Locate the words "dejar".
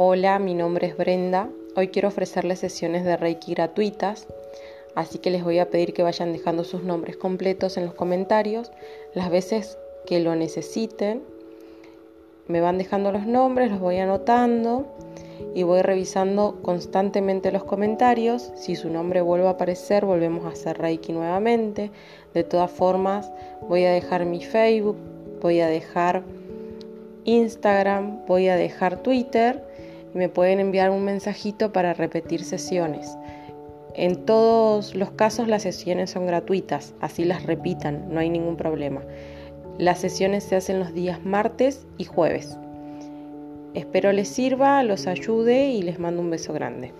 23.90-24.26, 25.66-26.22, 28.54-29.02